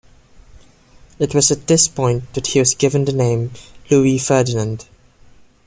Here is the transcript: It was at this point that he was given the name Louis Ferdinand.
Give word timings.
It 1.19 1.35
was 1.35 1.51
at 1.51 1.67
this 1.67 1.87
point 1.87 2.33
that 2.33 2.47
he 2.47 2.59
was 2.59 2.73
given 2.73 3.05
the 3.05 3.13
name 3.13 3.51
Louis 3.91 4.17
Ferdinand. 4.17 4.87